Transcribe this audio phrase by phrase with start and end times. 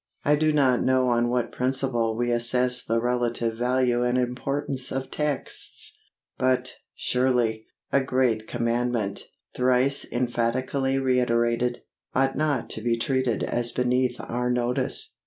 [0.25, 5.11] I do not know on what principle we assess the relative value and importance of
[5.11, 6.01] texts;
[6.39, 9.21] but, surely, a great commandment,
[9.55, 11.83] thrice emphatically reiterated,
[12.15, 15.17] ought not to be treated as beneath our notice.